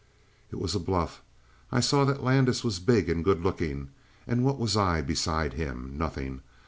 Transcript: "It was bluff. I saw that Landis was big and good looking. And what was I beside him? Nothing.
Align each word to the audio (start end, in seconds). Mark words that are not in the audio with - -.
"It 0.49 0.55
was 0.55 0.75
bluff. 0.77 1.21
I 1.71 1.79
saw 1.79 2.05
that 2.05 2.23
Landis 2.23 2.63
was 2.63 2.79
big 2.79 3.07
and 3.07 3.23
good 3.23 3.43
looking. 3.43 3.91
And 4.25 4.43
what 4.43 4.57
was 4.57 4.75
I 4.75 5.01
beside 5.03 5.53
him? 5.53 5.95
Nothing. 5.95 6.41